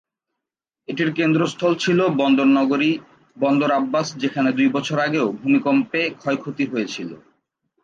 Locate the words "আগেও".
4.99-5.27